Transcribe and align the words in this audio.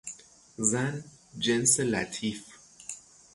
زن، 0.57 1.03
جنس 1.39 1.79
لطیف 1.79 2.43